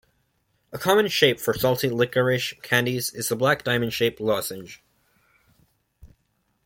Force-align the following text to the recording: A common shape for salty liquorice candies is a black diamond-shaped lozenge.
A 0.71 0.79
common 0.79 1.07
shape 1.09 1.39
for 1.39 1.53
salty 1.53 1.87
liquorice 1.87 2.53
candies 2.63 3.13
is 3.13 3.29
a 3.29 3.35
black 3.35 3.63
diamond-shaped 3.63 4.19
lozenge. 4.19 4.81